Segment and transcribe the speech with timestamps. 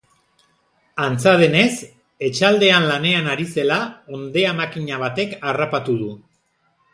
[1.07, 1.73] Antza denez,
[2.29, 3.77] etxaldean lanean ari zela,
[4.15, 6.11] hondeamakina batek harrapatu du.